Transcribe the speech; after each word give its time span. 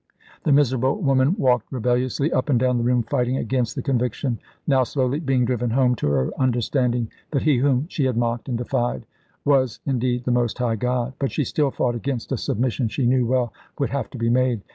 The 0.45 0.51
miserable 0.51 0.99
woman 0.99 1.35
walked 1.37 1.71
rebelliously 1.71 2.33
up 2.33 2.49
and 2.49 2.59
down 2.59 2.79
the 2.79 2.83
room, 2.83 3.03
fighting 3.03 3.37
against 3.37 3.75
the 3.75 3.83
conviction 3.83 4.39
now 4.65 4.83
slowly 4.83 5.19
being 5.19 5.45
driven 5.45 5.69
home 5.69 5.93
to 5.97 6.07
her 6.07 6.31
understanding, 6.39 7.11
that 7.29 7.43
He 7.43 7.57
whom 7.59 7.85
she 7.87 8.05
had 8.05 8.17
mocked 8.17 8.49
and 8.49 8.57
defied 8.57 9.05
was 9.45 9.79
indeed 9.85 10.23
the 10.23 10.31
Most 10.31 10.57
High 10.57 10.75
God. 10.77 11.13
But 11.19 11.31
she 11.31 11.43
still 11.43 11.69
fought 11.69 11.93
against 11.93 12.31
a 12.31 12.37
submission 12.37 12.87
she 12.87 13.05
knew 13.05 13.27
well 13.27 13.53
would 13.77 13.91
have 13.91 14.09
to 14.09 14.17
be 14.17 14.31
made. 14.31 14.61